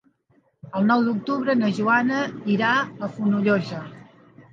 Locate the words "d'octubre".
1.07-1.55